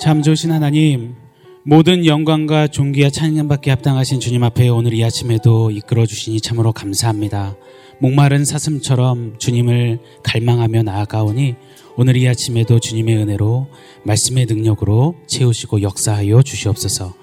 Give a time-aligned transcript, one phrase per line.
[0.00, 1.14] 참 좋으신 하나님,
[1.62, 7.54] 모든 영광과 존귀와 찬양받게 합당하신 주님 앞에 오늘 이 아침에도 이끌어 주시니 참으로 감사합니다.
[7.98, 11.54] 목마른 사슴처럼 주님을 갈망하며 나아가오니
[11.98, 13.68] 오늘 이 아침에도 주님의 은혜로
[14.04, 17.14] 말씀의 능력으로 채우시고 역사하여 주시옵소서.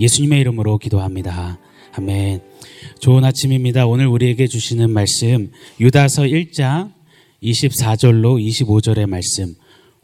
[0.00, 1.60] 예수님의 이름으로 기도합니다.
[1.92, 2.40] 아멘.
[2.98, 3.86] 좋은 아침입니다.
[3.86, 6.90] 오늘 우리에게 주시는 말씀 유다서 1장
[7.40, 9.54] 24절로 25절의 말씀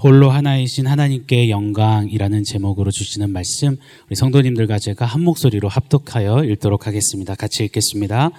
[0.02, 7.34] 홀로 하나이신 하나님께 영광이라는 제목으로 주시는 말씀 우리 성도님들과 제가 한 목소리로 합독하여 읽도록 하겠습니다.
[7.34, 8.30] 같이 읽겠습니다.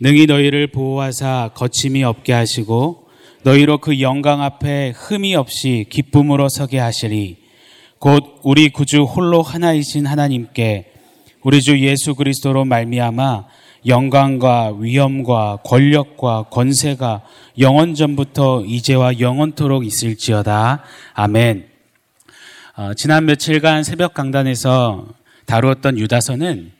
[0.00, 3.06] 능히 너희를 보호하사 거침이 없게 하시고
[3.44, 7.36] 너희로 그 영광 앞에 흠이 없이 기쁨으로 서게 하시리
[8.00, 10.90] 곧 우리 구주 홀로 하나이신 하나님께
[11.44, 13.44] 우리 주 예수 그리스도로 말미암아
[13.86, 17.22] 영광과 위엄과 권력과 권세가
[17.58, 20.82] 영원 전부터 이제와 영원토록 있을지어다.
[21.14, 21.66] 아멘.
[22.76, 25.06] 어, 지난 며칠간 새벽 강단에서
[25.46, 26.72] 다루었던 유다서는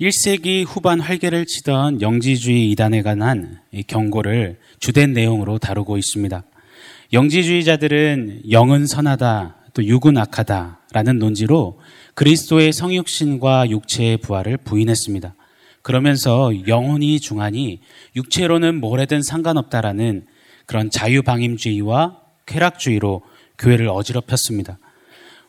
[0.00, 6.42] 1세기 후반 활개를 치던 영지주의 이단에 관한 경고를 주된 내용으로 다루고 있습니다.
[7.12, 11.80] 영지주의자들은 영은 선하다, 또 육은 악하다라는 논지로
[12.14, 15.34] 그리스도의 성육신과 육체의 부활을 부인했습니다.
[15.86, 17.78] 그러면서 영혼이 중하니
[18.16, 20.26] 육체로는 뭐래든 상관없다라는
[20.66, 23.22] 그런 자유방임주의와 쾌락주의로
[23.56, 24.80] 교회를 어지럽혔습니다.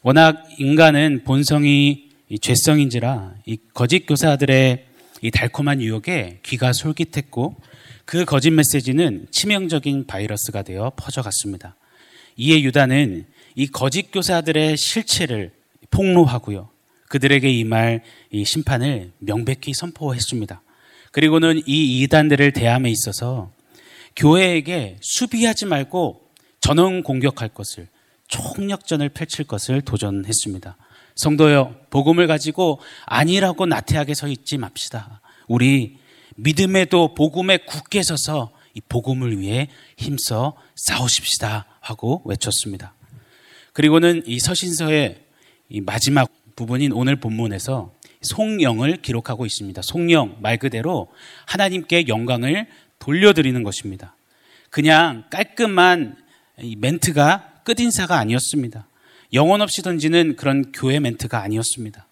[0.04, 4.86] 워낙 인간은 본성이 죄성인지라 이 거짓 교사들의
[5.24, 7.56] 이 달콤한 유혹에 귀가 솔깃했고
[8.06, 11.76] 그 거짓 메시지는 치명적인 바이러스가 되어 퍼져갔습니다.
[12.36, 15.52] 이에 유다는 이 거짓 교사들의 실체를
[15.90, 16.77] 폭로하고요.
[17.10, 20.62] 그들에게 임할 이 심판을 명백히 선포했습니다.
[21.12, 23.52] 그리고는 이 이단들을 대함에 있어서
[24.16, 26.22] 교회에게 수비하지 말고
[26.60, 27.88] 전원 공격할 것을
[28.28, 30.76] 총력전을 펼칠 것을 도전했습니다.
[31.16, 35.22] 성도여, 복음을 가지고 아니라고 나태하게 서 있지 맙시다.
[35.48, 35.98] 우리
[36.36, 42.94] 믿음에도 복음에 굳게 서서 이 복음을 위해 힘써 싸우십시다 하고 외쳤습니다.
[43.74, 45.24] 그리고는 이 서신서의
[45.70, 49.82] 이 마지막 부분인 오늘 본문에서 송영을 기록하고 있습니다.
[49.82, 51.08] 송영 말 그대로
[51.46, 52.68] 하나님께 영광을
[53.00, 54.18] 돌려드리는 것입니다.
[54.70, 56.18] 그냥 깔끔한
[56.78, 58.90] 멘트가 끝인사가 아니었습니다.
[59.34, 62.08] 영혼 없이 던지는 그런 교회 멘트가 아니었습니다.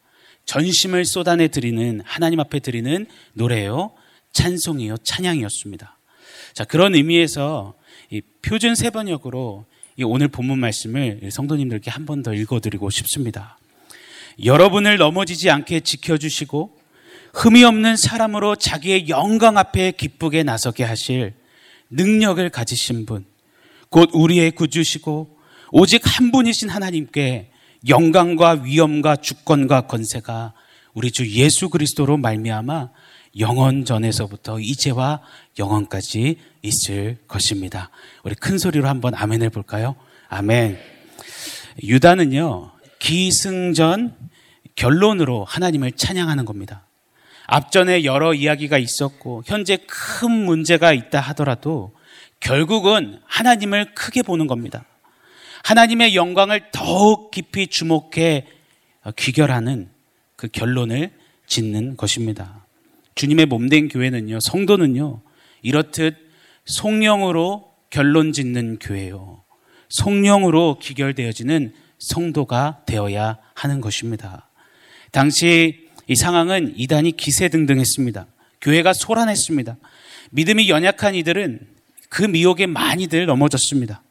[0.46, 3.94] 전심을 쏟아내 드리는 하나님 앞에 드리는 노래요,
[4.32, 5.98] 찬송이요, 찬양이었습니다.
[6.54, 7.74] 자, 그런 의미에서
[8.44, 9.66] 표준 세 번역으로
[10.04, 13.58] 오늘 본문 말씀을 성도님들께 한 번 더 읽어드리고 싶습니다.
[14.44, 16.78] 여러분을 넘어지지 않게 지켜주시고
[17.34, 21.34] 흠이 없는 사람으로 자기의 영광 앞에 기쁘게 나서게 하실
[21.90, 23.26] 능력을 가지신 분,
[23.90, 25.38] 곧 우리의 구주시고
[25.72, 27.52] 오직 한 분이신 하나님께
[27.88, 30.54] 영광과 위엄과 주권과 권세가
[30.94, 32.90] 우리 주 예수 그리스도로 말미암아
[33.40, 35.20] 영원 전에서부터 이제와
[35.60, 37.90] 영원까지 있을 것입니다.
[38.24, 39.96] 우리 큰 소리로 한번 아멘을 볼까요?
[40.30, 40.80] 아멘.
[41.84, 42.72] 유다는요,
[43.06, 44.16] 기승전
[44.76, 46.88] 결론으로 하나님을 찬양하는 겁니다.
[47.46, 51.94] 앞전에 여러 이야기가 있었고 현재 큰 문제가 있다 하더라도
[52.40, 54.86] 결국은 하나님을 크게 보는 겁니다.
[55.64, 58.48] 하나님의 영광을 더욱 깊이 주목해
[59.16, 59.88] 귀결하는
[60.36, 61.12] 그 결론을
[61.46, 62.66] 짓는 것입니다.
[63.14, 65.22] 주님의 몸된 교회는요, 성도는요,
[65.62, 66.16] 이렇듯
[66.66, 69.44] 성령으로 결론 짓는 교회요.
[69.90, 74.50] 성령으로 귀결되어지는 성도가 되어야 하는 것입니다.
[75.12, 78.28] 당시 이 상황은 이단이 기세 등등했습니다.
[78.62, 79.78] 교회가 소란했습니다.
[80.32, 81.60] 믿음이 연약한 이들은
[82.10, 84.04] 그 미혹에 많이들 넘어졌습니다.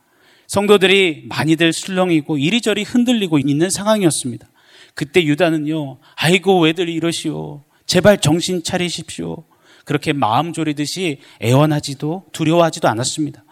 [0.47, 4.49] 성도들이 많이들 술렁이고 이리저리 흔들리고 있는 상황이었습니다.
[4.95, 7.65] 그때 유다는요, 아이고, 왜들 이러시오.
[7.87, 9.45] 제발 정신 차리십시오.
[9.85, 13.44] 그렇게 마음 졸이듯이 애원하지도 두려워하지도 않았습니다.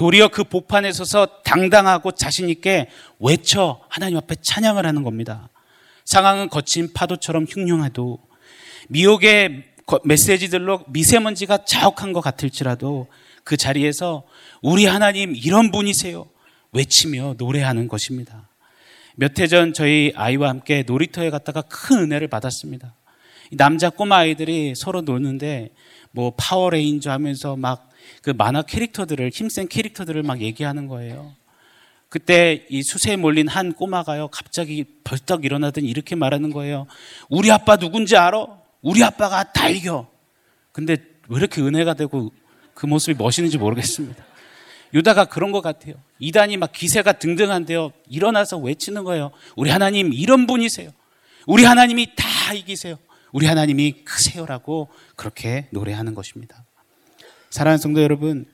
[0.00, 2.88] 도리어 그 복판에 서서 당당하고 자신있게
[3.18, 5.50] 외쳐 하나님 앞에 찬양을 하는 겁니다.
[6.06, 8.18] 상황은 거친 파도처럼 흉흉해도
[8.88, 9.64] 미혹의
[10.04, 13.08] 메시지들로 미세먼지가 자욱한 것 같을지라도
[13.44, 14.22] 그 자리에서
[14.62, 16.24] 우리 하나님 이런 분이세요.
[16.72, 18.48] 외치며 노래하는 것입니다.
[19.16, 22.94] 몇 해 전 저희 아이와 함께 놀이터에 갔다가 큰 은혜를 받았습니다.
[23.52, 25.74] 남자 꼬마 아이들이 서로 노는데
[26.10, 27.89] 뭐 파워레인저 하면서 막
[28.22, 31.34] 그 만화 캐릭터들을 힘센 캐릭터들을 막 얘기하는 거예요.
[32.08, 36.86] 그때 이 수세에 몰린 한 꼬마가요, 갑자기 벌떡 일어나더니 이렇게 말하는 거예요.
[37.28, 38.46] 우리 아빠 누군지 알아?
[38.82, 40.08] 우리 아빠가 다 이겨.
[40.72, 40.96] 근데
[41.28, 42.32] 왜 이렇게 은혜가 되고
[42.74, 44.24] 그 모습이 멋있는지 모르겠습니다.
[44.92, 45.94] 유다가 그런 것 같아요.
[46.18, 47.92] 이단이 막 기세가 등등한데요.
[48.08, 49.30] 일어나서 외치는 거예요.
[49.54, 50.90] 우리 하나님 이런 분이세요.
[51.46, 52.96] 우리 하나님이 다 이기세요.
[53.32, 56.64] 우리 하나님이 크세요라고 그렇게 노래하는 것입니다.
[57.50, 58.46] 사랑하는 성도 여러분,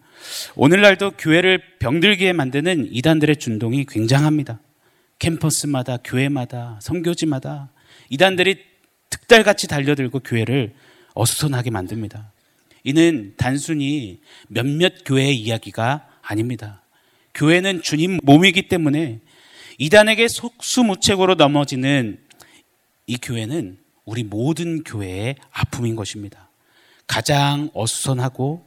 [0.54, 4.58] 오늘날도 교회를 병들게 만드는 이단들의 준동이 굉장합니다.
[5.19, 7.70] 캠퍼스마다, 교회마다, 성교지마다
[8.08, 8.58] 이단들이
[9.10, 10.75] 득달같이 달려들고 교회를
[11.12, 12.32] 어수선하게 만듭니다.
[12.84, 16.82] 이는 단순히 몇몇 교회의 이야기가 아닙니다.
[17.34, 19.20] 교회는 주님 몸이기 때문에
[19.76, 22.19] 이단에게 속수무책으로 넘어지는
[23.06, 23.76] 이 교회는
[24.06, 26.49] 우리 모든 교회의 아픔인 것입니다.
[27.06, 28.65] 가장 어수선하고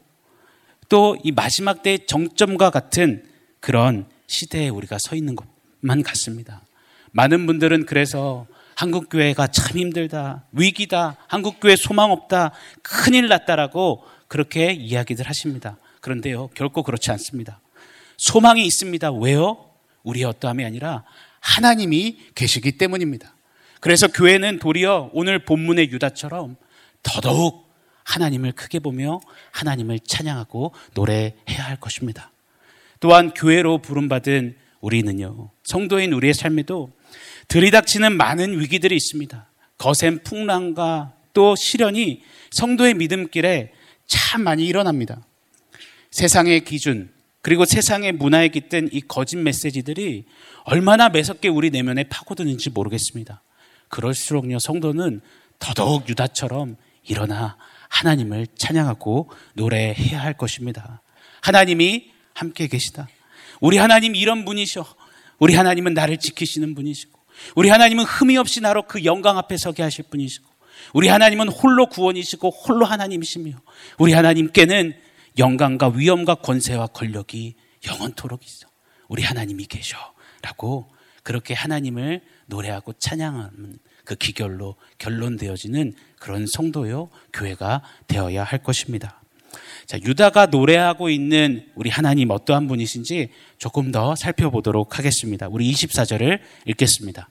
[0.89, 3.23] 또 이 마지막 때의 정점과 같은
[3.59, 6.63] 그런 시대에 우리가 서 있는 것만 같습니다.
[7.11, 12.51] 많은 분들은 그래서 한국교회가 참 힘들다, 위기다, 한국교회 소망 없다,
[12.81, 15.77] 큰일 났다라고 그렇게 이야기들 하십니다.
[16.01, 17.59] 그런데요, 결코 그렇지 않습니다.
[18.17, 19.11] 소망이 있습니다.
[19.11, 19.69] 왜요?
[20.03, 21.03] 우리의 어떠함이 아니라
[21.41, 23.35] 하나님이 계시기 때문입니다.
[23.81, 26.55] 그래서 교회는 도리어 오늘 본문의 유다처럼
[27.03, 27.68] 더더욱
[28.09, 29.21] 하나님을 크게 보며
[29.51, 32.31] 하나님을 찬양하고 노래해야 할 것입니다.
[32.99, 36.91] 또한 교회로 부름받은 우리는요, 성도인 우리의 삶에도
[37.49, 39.47] 들이닥치는 많은 위기들이 있습니다.
[39.77, 43.73] 거센 풍랑과 또 시련이 성도의 믿음길에
[44.07, 45.21] 참 많이 일어납니다.
[46.11, 47.11] 세상의 기준,
[47.41, 50.25] 그리고 세상의 문화에 깃든 이 거짓 메시지들이
[50.63, 53.41] 얼마나 매섭게 우리 내면에 파고드는지 모르겠습니다.
[53.87, 55.21] 그럴수록요, 성도는
[55.59, 57.57] 더더욱 유다처럼 일어나
[57.89, 61.01] 하나님을 찬양하고 노래해야 할 것입니다.
[61.41, 63.07] 하나님이 함께 계시다.
[63.59, 64.85] 우리 하나님 이런 분이셔.
[65.39, 67.19] 우리 하나님은 나를 지키시는 분이시고,
[67.55, 70.47] 우리 하나님은 흠이 없이 나로 그 영광 앞에 서게 하실 분이시고,
[70.93, 73.51] 우리 하나님은 홀로 구원이시고 홀로 하나님이시며,
[73.97, 74.93] 우리 하나님께는
[75.37, 77.55] 영광과 위엄과 권세와 권력이
[77.87, 78.67] 영원토록 있어.
[79.07, 79.97] 우리 하나님이 계셔.
[80.41, 80.89] 라고
[81.29, 89.21] 그렇게 하나님을 노래하고 찬양하는 그 기결로 결론되어지는 그런 성도요, 교회가 되어야 할 것입니다.
[89.85, 93.29] 자, 유다가 노래하고 있는 우리 하나님 어떠한 분이신지
[93.59, 95.47] 조금 더 살펴보도록 하겠습니다.
[95.51, 97.29] 우리 24절을 읽겠습니다.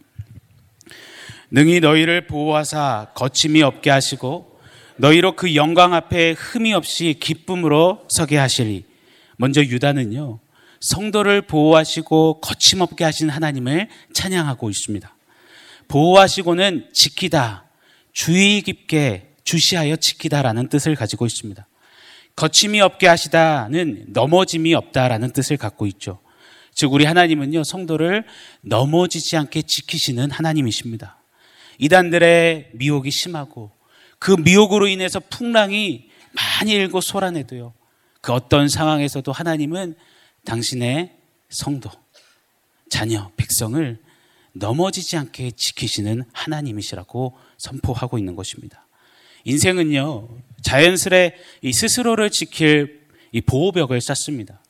[1.51, 4.61] 능히 너희를 보호하사 거침이 없게 하시고
[4.99, 8.85] 너희로 그 영광 앞에 흠이 없이 기쁨으로 서게 하시리.
[9.39, 10.39] 먼저 유다는요,
[10.81, 15.15] 성도를 보호하시고 거침없게 하신 하나님을 찬양하고 있습니다.
[15.89, 17.65] 보호하시고는 지키다,
[18.13, 21.67] 주의 깊게 주시하여 지키다라는 뜻을 가지고 있습니다.
[22.37, 26.21] 거침이 없게 하시다는 넘어짐이 없다라는 뜻을 갖고 있죠.
[26.73, 28.25] 즉, 우리 하나님은요, 성도를
[28.61, 31.19] 넘어지지 않게 지키시는 하나님이십니다.
[31.79, 33.73] 이단들의 미혹이 심하고
[34.19, 37.73] 그 미혹으로 인해서 풍랑이 많이 일고 솟아내도요.
[38.21, 39.97] 그 어떤 상황에서도 하나님은
[40.45, 41.15] 당신의
[41.51, 41.91] 성도,
[42.89, 43.99] 자녀, 백성을
[44.53, 48.87] 넘어지지 않게 지키시는 하나님이시라고 선포하고 있는 것입니다.
[49.45, 50.29] 인생은요,
[50.63, 54.61] 자연스레 이 스스로를 지킬 이 보호벽을 쌓습니다.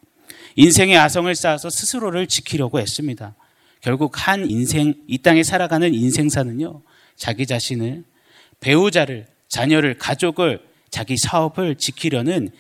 [0.56, 3.34] 인생의 아성을 쌓아서 스스로를 지키려고 애씁니다.
[3.80, 6.82] 결국 한 인생, 이 땅에 살아가는 인생사는요,
[7.16, 8.04] 자기 자신을,
[8.60, 10.60] 배우자를, 자녀를, 가족을,
[10.90, 12.50] 자기 사업을 지키려는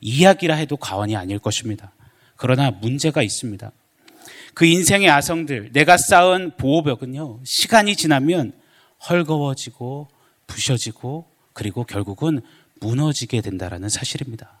[0.00, 1.92] 이야기라 해도 과언이 아닐 것입니다.
[2.36, 3.72] 그러나 문제가 있습니다.
[4.54, 8.52] 그 인생의 아성들, 내가 쌓은 보호벽은요, 시간이 지나면
[9.08, 10.08] 헐거워지고
[10.46, 12.40] 부셔지고 그리고 결국은
[12.80, 14.60] 무너지게 된다라는 사실입니다.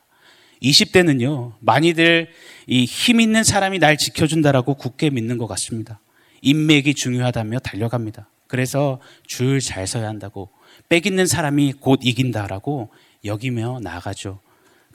[0.62, 2.30] 20대는요, 많이들
[2.66, 6.00] 이 힘 있는 사람이 날 지켜준다라고 굳게 믿는 것 같습니다.
[6.42, 8.28] 인맥이 중요하다며 달려갑니다.
[8.46, 10.50] 그래서 줄 잘 서야 한다고
[10.88, 12.90] 빽 있는 사람이 곧 이긴다라고
[13.24, 14.40] 여기며 나아가죠.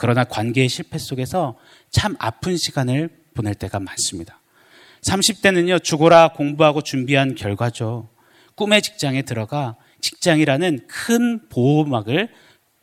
[0.01, 1.59] 그러나 관계의 실패 속에서
[1.91, 4.41] 참 아픈 시간을 보낼 때가 많습니다.
[5.03, 8.09] 30대는요, 죽어라 공부하고 준비한 결과죠.
[8.55, 12.29] 꿈의 직장에 들어가 직장이라는 큰 보호막을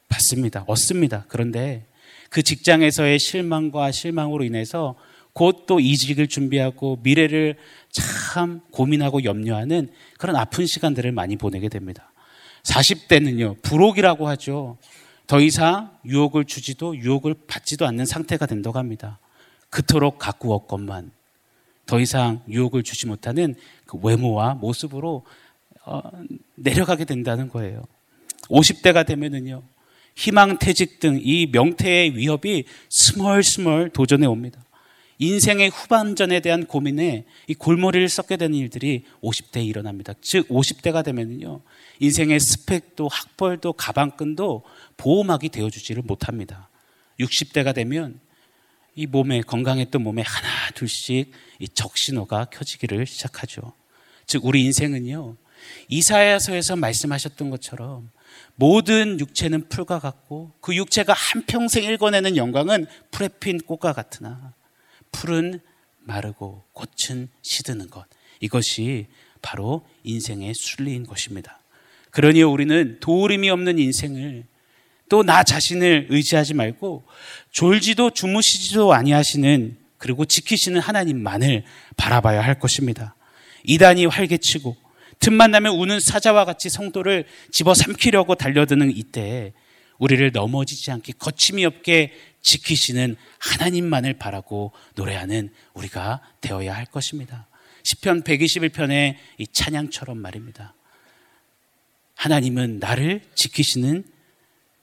[0.09, 0.63] 받습니다.
[0.69, 1.25] 얻습니다.
[1.27, 1.87] 그런데
[2.31, 4.95] 그 직장에서의 실망과 실망으로 인해서
[5.33, 7.57] 곧 또 이직을 준비하고 미래를
[7.91, 12.13] 참 고민하고 염려하는 그런 아픈 시간들을 많이 보내게 됩니다.
[12.63, 14.79] 40대는요, 불혹이라고 하죠.
[15.29, 19.21] 더 이상 유혹을 주지도 유혹을 받지도 않는 상태가 된다고 합니다.
[19.69, 21.13] 그토록 가꾸었건만
[21.85, 23.55] 더 이상 유혹을 주지 못하는
[23.85, 25.25] 그 외모와 모습으로
[25.85, 26.01] 어,
[26.57, 27.85] 내려가게 된다는 거예요.
[28.49, 29.63] 50대가 되면은요,
[30.17, 34.65] 희망 퇴직 등 이 명태의 위협이 스멀스멀 도전해 옵니다.
[35.19, 40.15] 인생의 후반전에 대한 고민에 이 골머리를 썩게 되는 일들이 50대에 일어납니다.
[40.21, 41.61] 즉, 50대가 되면요,
[41.99, 44.63] 인생의 스펙도 학벌도 가방끈도
[44.97, 46.69] 보호막이 되어 주지를 못합니다.
[47.19, 48.21] 60대가 되면
[48.95, 53.73] 이 몸에 건강했던 몸에 하나 둘씩 이 적신호가 켜지기를 시작하죠.
[54.27, 55.37] 즉 우리 인생은요.
[55.89, 58.11] 이사야서에서 말씀하셨던 것처럼
[58.55, 64.53] 모든 육체는 풀과 같고 그 육체가 한평생 읽어내는 영광은 풀에 핀 꽃과 같으나
[65.13, 65.61] 풀은
[66.01, 68.07] 마르고 꽃은 시드는 것.
[68.41, 69.07] 이것이
[69.43, 71.61] 바로 인생의 순리인 것입니다.
[72.11, 74.45] 그러니 우리는 도우림이 없는 인생을
[75.09, 77.05] 또 나 자신을 의지하지 말고
[77.51, 81.65] 졸지도 주무시지도 아니하시는 그리고 지키시는 하나님만을
[81.97, 83.15] 바라봐야 할 것입니다.
[83.65, 84.77] 이단이 활개치고
[85.19, 89.53] 틈만 나면 우는 사자와 같이 성도를 집어삼키려고 달려드는 이때에
[89.99, 92.13] 우리를 넘어지지 않게 거침이 없게
[92.43, 97.49] 지키시는 하나님만을 바라고 노래하는 우리가 되어야 할 것입니다.
[97.83, 100.75] 시편 121편의 이 찬양처럼 말입니다.
[102.15, 104.05] 하나님은 나를 지키시는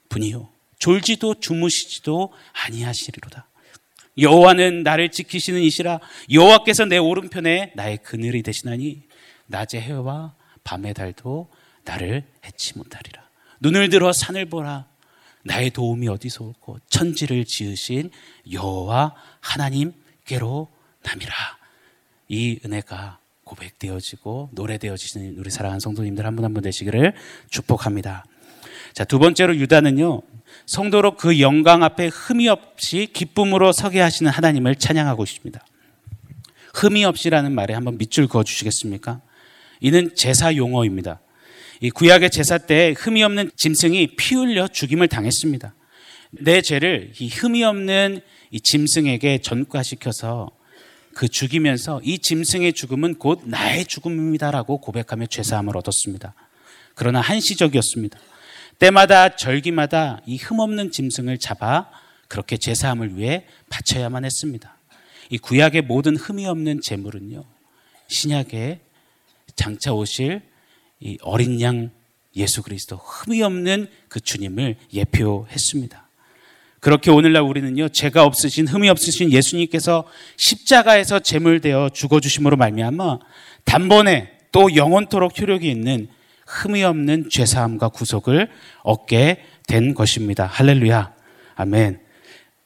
[0.09, 2.31] 분이요 졸지도 주무시지도
[2.65, 3.47] 아니하시리로다.
[4.17, 5.99] 여호와는 나를 지키시는 이시라
[6.31, 9.03] 여호와께서 내 오른편에 나의 그늘이 되시나니
[9.47, 11.49] 낮의 해와 밤의 달도
[11.83, 13.27] 나를 해치 못하리라.
[13.59, 14.87] 눈을 들어 산을 보라.
[15.45, 18.09] 나의 도움이 어디서 올고 천지를 지으신
[18.51, 20.67] 여호와 하나님께로
[21.03, 21.33] 남이라.
[22.29, 27.13] 이 은혜가 고백되어지고 노래되어지는 우리 사랑하는 성도님들 한 분 한 분 되시기를
[27.51, 28.25] 축복합니다.
[28.93, 30.21] 자, 두 번째로 유다는요.
[30.65, 35.63] 성도로 그 영광 앞에 흠이 없이 기쁨으로 서게 하시는 하나님을 찬양하고 있습니다.
[36.73, 39.21] 흠이 없이라는 말에 한번 밑줄 그어 주시겠습니까?
[39.79, 41.19] 이는 제사 용어입니다.
[41.81, 45.73] 이 구약의 제사 때 흠이 없는 짐승이 피 흘려 죽임을 당했습니다.
[46.31, 50.49] 내 죄를 이 흠이 없는 이 짐승에게 전가시켜서
[51.13, 56.33] 그 죽이면서 이 짐승의 죽음은 곧 나의 죽음입니다라고 고백하며 죄사함을 얻었습니다.
[56.93, 58.19] 그러나 한시적이었습니다.
[58.79, 61.89] 때마다 절기마다 이 흠없는 짐승을 잡아
[62.27, 64.77] 그렇게 제사함을 위해 바쳐야만 했습니다.
[65.29, 67.45] 이 구약의 모든 흠이 없는 제물은요,
[68.07, 68.81] 신약에
[69.55, 70.41] 장차 오실
[70.99, 71.91] 이 어린 양
[72.35, 76.05] 예수 그리스도 흠이 없는 그 주님을 예표했습니다.
[76.79, 80.05] 그렇게 오늘날 우리는요 죄가 없으신 흠이 없으신 예수님께서
[80.37, 83.19] 십자가에서 제물되어 죽어 주심으로 말미암아
[83.63, 86.07] 단번에 또 영원토록 효력이 있는
[86.45, 88.49] 흠이 없는 죄사함과 구속을
[88.83, 90.45] 얻게 된 것입니다.
[90.45, 91.13] 할렐루야,
[91.55, 91.99] 아멘.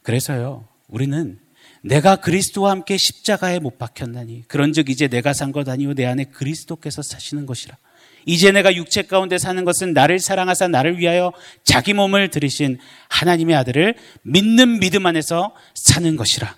[0.04, 1.40] 그래서요 우리는
[1.82, 7.02] 내가 그리스도와 함께 십자가에 못 박혔나니 그런즉 이제 내가 산 것 아니요 내 안에 그리스도께서
[7.02, 7.78] 사시는 것이라.
[8.26, 11.34] 이제 내가 육체 가운데 사는 것은 나를 사랑하사 나를 위하여
[11.64, 12.78] 자기 몸을 들이신
[13.10, 16.56] 하나님의 아들을 믿는 믿음 안에서 사는 것이라.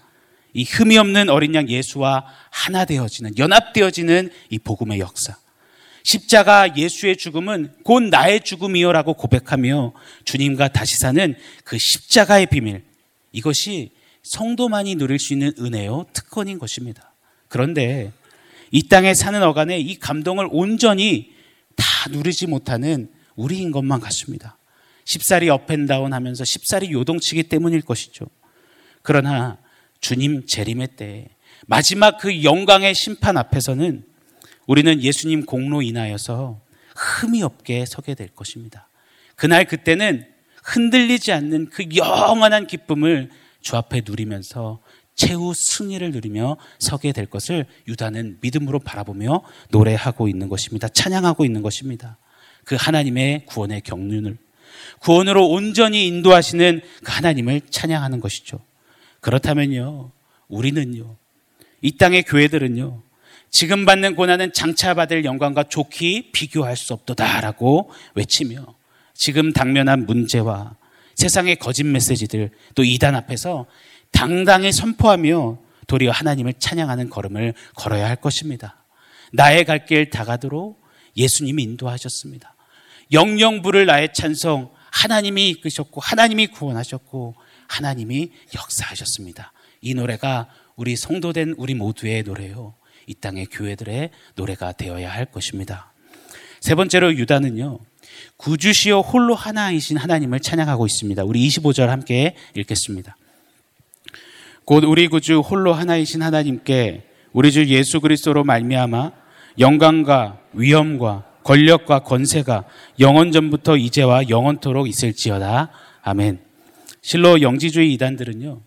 [0.54, 5.38] 이 흠이 없는 어린 양 예수와 하나 되어지는 연합되어지는 이 복음의 역사.
[6.04, 9.94] 십자가 예수의 죽음은 곧 나의 죽음이요라고 고백하며
[10.26, 12.84] 주님과 다시 사는 그 십자가의 비밀.
[13.32, 13.92] 이것이
[14.24, 17.14] 성도만이 누릴 수 있는 은혜요 특권인 것입니다.
[17.48, 18.12] 그런데
[18.72, 21.34] 이 땅에 사는 어간에 이 감동을 온전히
[21.76, 24.58] 다 누리지 못하는 우리인 것만 같습니다.
[25.06, 28.26] 십살이 업앤다운 하면서 십살이 요동치기 때문일 것이죠.
[29.02, 29.58] 그러나
[30.00, 31.30] 주님 재림의 때
[31.68, 34.04] 마지막 그 영광의 심판 앞에서는
[34.68, 36.62] 우리는 예수님 공로 인하여서
[36.96, 38.90] 흠이 없게 서게 될 것입니다.
[39.36, 40.28] 그날 그때는
[40.64, 44.82] 흔들리지 않는 그 영원한 기쁨을 주 앞에 누리면서
[45.16, 50.88] 최후 승리를 누리며 서게 될 것을 유다는 믿음으로 바라보며 노래하고 있는 것입니다.
[50.88, 52.18] 찬양하고 있는 것입니다.
[52.64, 54.38] 그 하나님의 구원의 경륜을
[55.00, 58.60] 구원으로 온전히 인도하시는 그 하나님을 찬양하는 것이죠.
[59.20, 60.12] 그렇다면요,
[60.48, 61.16] 우리는요,
[61.82, 63.02] 이 땅의 교회들은요,
[63.50, 68.76] 지금 받는 고난은 장차 받을 영광과 좋게 비교할 수 없도다라고 외치며
[69.14, 70.76] 지금 당면한 문제와
[71.16, 73.66] 세상의 거짓 메시지들 또 이단 앞에서
[74.12, 78.84] 당당히 선포하며 도리어 하나님을 찬양하는 걸음을 걸어야 할 것입니다.
[79.34, 80.82] 나의 갈 길 다가도록
[81.18, 82.56] 예수님이 인도하셨습니다.
[83.12, 87.36] 영영부를 나의 찬송 하나님이 이끄셨고 하나님이 구원하셨고
[87.68, 89.54] 하나님이 역사하셨습니다.
[89.82, 92.76] 이 노래가 우리 성도된 우리 모두의 노래요.
[93.08, 95.94] 이 땅의 교회들의 노래가 되어야 할 것입니다.
[96.60, 97.80] 세 번째로 유다는요.
[98.38, 101.24] 구주시오 홀로 하나이신 하나님을 찬양하고 있습니다.
[101.24, 103.16] 우리 25절 함께 읽겠습니다.
[104.72, 109.12] 곧 우리 구주 홀로 하나이신 하나님께 우리 주 예수 그리스도로 말미암아
[109.60, 112.64] 영광과 위엄과 권력과 권세가
[113.02, 115.72] 영원 전부터 이제와 영원토록 있을지어다.
[116.04, 116.40] 아멘.
[117.02, 118.62] 실로 영지주의 이단들은요.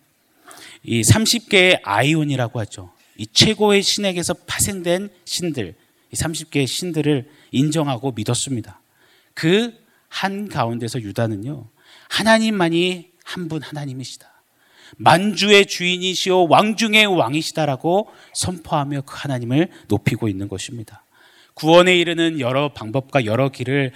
[0.82, 2.92] 이 30개의 아이온이라고 하죠.
[3.16, 5.74] 이 최고의 신에게서 파생된 신들,
[6.12, 8.78] 이 30개의 신들을 인정하고 믿었습니다.
[9.32, 9.72] 그
[10.10, 11.66] 한 가운데서 유다는요.
[12.10, 14.33] 하나님만이 한 분 하나님이시다.
[14.96, 21.04] 만주의 주인이시오 왕중의 왕이시다라고 선포하며 그 하나님을 높이고 있는 것입니다.
[21.54, 23.92] 구원에 이르는 여러 방법과 여러 길을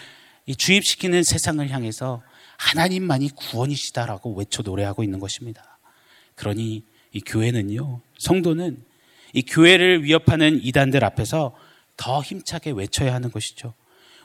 [0.57, 2.23] 주입시키는 세상을 향해서
[2.57, 5.79] 하나님만이 구원이시다라고 외쳐 노래하고 있는 것입니다.
[6.35, 8.83] 그러니 이 교회는요, 성도는
[9.33, 11.55] 이 교회를 위협하는 이단들 앞에서
[11.97, 13.75] 더 힘차게 외쳐야 하는 것이죠.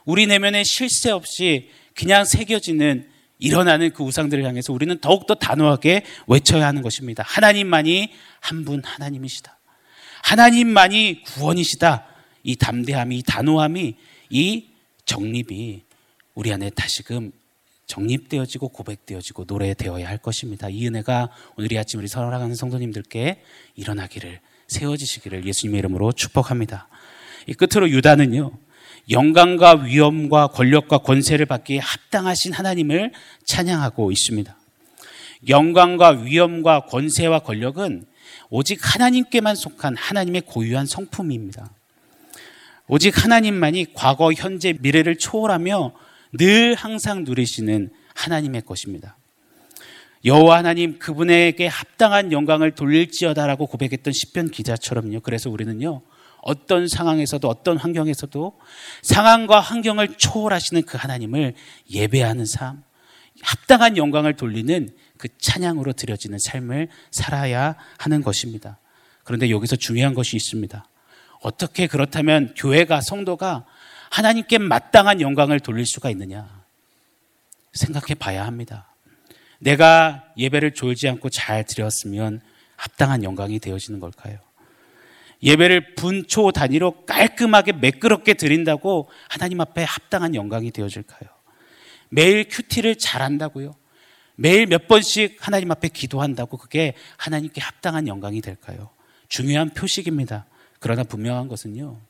[0.04, 6.82] 우리 내면에 실세 없이 그냥 새겨지는 일어나는 그 우상들을 향해서 우리는 더욱더 단호하게 외쳐야 하는
[6.82, 7.22] 것입니다.
[7.26, 9.58] 하나님만이 한 분 하나님이시다.
[10.22, 12.06] 하나님만이 구원이시다.
[12.44, 13.96] 이 담대함이, 이 단호함이,
[14.30, 14.66] 이
[15.04, 15.82] 정립이
[16.34, 17.32] 우리 안에 다시금
[17.86, 20.68] 정립되어지고 고백되어지고 노래되어야 할 것입니다.
[20.70, 23.42] 이 은혜가 오늘 이 아침 우리 사랑하는 성도님들께
[23.76, 26.88] 일어나기를 세워지시기를 예수님의 이름으로 축복합니다.
[27.46, 28.52] 이 끝으로 유다는요.
[29.10, 33.12] 영광과 위엄과 권력과 권세를 받기에 합당하신 하나님을
[33.44, 34.56] 찬양하고 있습니다.
[35.48, 38.06] 영광과 위엄과 권세와 권력은
[38.50, 41.70] 오직 하나님께만 속한 하나님의 고유한 성품입니다.
[42.86, 45.92] 오직 하나님만이 과거, 현재, 미래를 초월하며
[46.34, 49.16] 늘 항상 누리시는 하나님의 것입니다.
[50.24, 55.20] 여호와 하나님 그분에게 합당한 영광을 돌릴지어다라고 고백했던 시편 기자처럼요.
[55.20, 56.02] 그래서 우리는요.
[56.44, 58.58] 어떤 상황에서도 어떤 환경에서도
[59.00, 61.54] 상황과 환경을 초월하시는 그 하나님을
[61.90, 62.84] 예배하는 삶,
[63.40, 68.78] 합당한 영광을 돌리는 그 찬양으로 드려지는 삶을 살아야 하는 것입니다.
[69.24, 70.86] 그런데 여기서 중요한 것이 있습니다.
[71.40, 73.64] 어떻게 그렇다면 교회가 성도가
[74.10, 76.62] 하나님께 마땅한 영광을 돌릴 수가 있느냐?
[77.72, 78.94] 생각해 봐야 합니다.
[79.60, 82.42] 내가 예배를 졸지 않고 잘 드렸으면
[82.76, 84.38] 합당한 영광이 되어지는 걸까요?
[85.44, 91.28] 예배를 분초 단위로 깔끔하게 매끄럽게 드린다고 하나님 앞에 합당한 영광이 되어질까요?
[92.08, 93.74] 매일 큐티를 잘한다고요?
[94.36, 98.90] 매일 몇 번씩 하나님 앞에 기도한다고 그게 하나님께 합당한 영광이 될까요?
[99.28, 100.46] 중요한 표식입니다.
[100.80, 102.00] 그러나 분명한 것은요.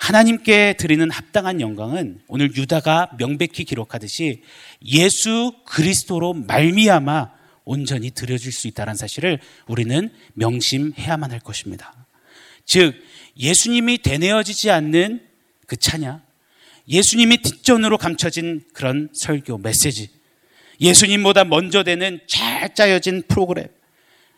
[0.00, 4.42] 하나님께 드리는 합당한 영광은 오늘 유다가 명백히 기록하듯이
[4.84, 7.32] 예수 그리스도로 말미암아
[7.64, 11.92] 온전히 드려질 수 있다는 사실을 우리는 명심해야만 할 것입니다.
[12.68, 12.94] 즉
[13.36, 15.26] 예수님이 되뇌어지지 않는
[15.66, 16.22] 그 찬양,
[16.86, 20.10] 예수님이 뒷전으로 감춰진 그런 설교 메시지,
[20.80, 23.68] 예수님보다 먼저 되는 잘 짜여진 프로그램,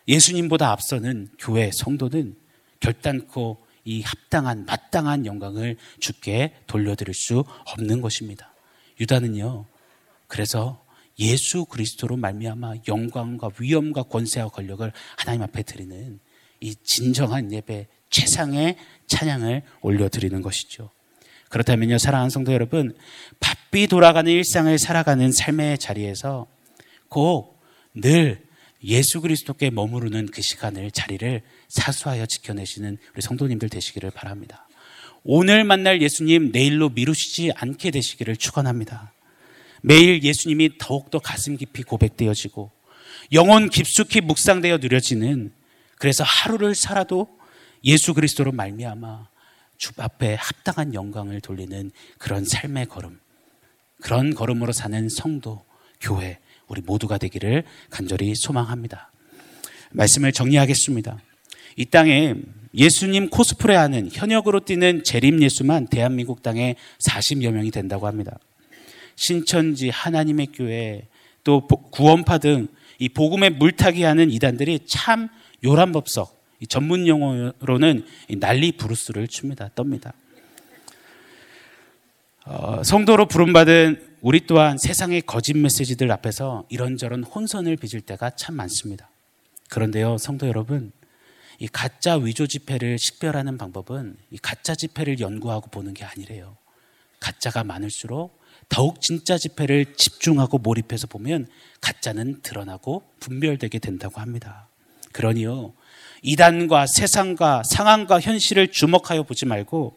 [0.07, 2.35] 예수님보다 앞서는 교회 성도는
[2.79, 8.53] 결단코 이 합당한 마땅한 영광을 주께 돌려드릴 수 없는 것입니다.
[8.99, 9.65] 유다는요.
[10.27, 10.83] 그래서
[11.19, 16.19] 예수 그리스도로 말미암아 영광과 위엄과 권세와 권력을 하나님 앞에 드리는
[16.59, 18.75] 이 진정한 예배 최상의
[19.07, 20.91] 찬양을 올려드리는 것이죠.
[21.49, 22.95] 그렇다면요, 사랑하는 성도 여러분,
[23.39, 26.45] 바삐 돌아가는 일상을 살아가는 삶의 자리에서
[27.09, 27.61] 꼭
[27.93, 28.41] 늘
[28.83, 34.67] 예수 그리스도께 머무르는 그 시간을, 자리를 사수하여 지켜내시는 우리 성도님들 되시기를 바랍니다.
[35.23, 39.13] 오늘 만날 예수님 내일로 미루시지 않게 되시기를 축원합니다.
[39.83, 42.71] 매일 예수님이 더욱더 가슴 깊이 고백되어지고
[43.33, 45.51] 영혼 깊숙이 묵상되어 누려지는
[45.97, 47.27] 그래서 하루를 살아도
[47.83, 49.27] 예수 그리스도로 말미암아
[49.77, 53.19] 주 앞에 합당한 영광을 돌리는 그런 삶의 걸음
[54.01, 55.63] 그런 걸음으로 사는 성도
[55.99, 59.11] 교회 우리 모두가 되기를 간절히 소망합니다.
[59.91, 61.19] 말씀을 정리하겠습니다.
[61.75, 62.35] 이 땅에
[62.73, 66.75] 예수님 코스프레하는 현역으로 뛰는 재림 예수만 대한민국 땅에
[67.07, 68.37] 40여 명이 된다고 합니다.
[69.15, 71.07] 신천지, 하나님의 교회,
[71.43, 72.67] 또 구원파 등
[73.01, 75.27] 이 복음에 물타기 하는 이단들이 참
[75.63, 78.05] 요란법석, 전문 용어로는
[78.37, 79.69] 난리 부르스를 춥니다.
[79.75, 80.13] 떱니다.
[82.45, 89.09] 어, 성도로 부름받은 우리 또한 세상의 거짓 메시지들 앞에서 이런저런 혼선을 빚을 때가 참 많습니다.
[89.69, 90.91] 그런데요, 성도 여러분,
[91.59, 96.57] 이 가짜 위조 지폐를 식별하는 방법은 이 가짜 지폐를 연구하고 보는 게 아니래요.
[97.19, 101.47] 가짜가 많을수록 더욱 진짜 지폐를 집중하고 몰입해서 보면
[101.81, 104.67] 가짜는 드러나고 분별되게 된다고 합니다.
[105.11, 105.73] 그러니요.
[106.21, 109.95] 이단과 세상과 상황과 현실을 주목하여 보지 말고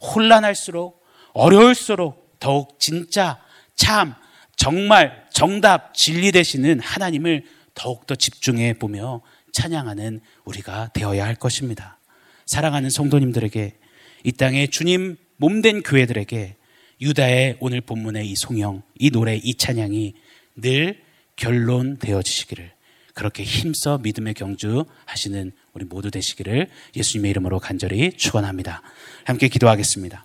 [0.00, 3.38] 혼란할수록 어려울수록 더욱 진짜
[3.74, 4.14] 참
[4.56, 9.20] 정말 정답 진리 되시는 하나님을 더욱더 집중해 보며
[9.52, 11.98] 찬양하는 우리가 되어야 할 것입니다.
[12.46, 13.76] 사랑하는 성도님들에게
[14.24, 16.56] 이 땅에 주님 몸된 교회들에게
[17.00, 20.14] 유다의 오늘 본문의 이 송영, 이 노래, 이 찬양이
[20.56, 21.02] 늘
[21.36, 22.72] 결론되어지시기를
[23.12, 28.80] 그렇게 힘써 믿음의 경주 하시는 우리 모두 되시기를 예수님의 이름으로 간절히 축원합니다.
[29.24, 30.24] 함께 기도하겠습니다.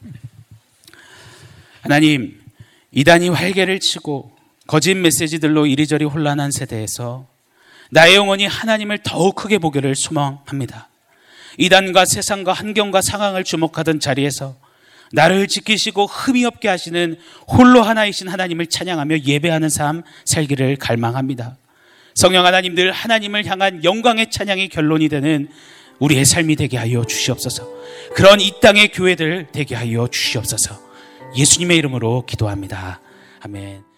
[1.81, 2.39] 하나님,
[2.91, 4.31] 이단이 활개를 치고
[4.65, 7.27] 거짓 메시지들로 이리저리 혼란한 세대에서
[7.89, 10.87] 나의 영혼이 하나님을 더욱 크게 보기를 소망합니다.
[11.57, 14.55] 이단과 세상과 환경과 상황을 주목하던 자리에서
[15.11, 17.17] 나를 지키시고 흠이 없게 하시는
[17.49, 21.57] 홀로 하나이신 하나님을 찬양하며 예배하는 삶 살기를 갈망합니다.
[22.13, 25.47] 성령 하나님 들 하나님을 향한 영광의 찬양이 결론이 되는
[25.99, 27.67] 우리의 삶이 되게 하여 주시옵소서.
[28.15, 30.75] 그런 이 땅의 교회들 되게 하여 주시옵소서.
[31.35, 32.99] 예수님의 이름으로 기도합니다.
[33.41, 33.90] 아멘.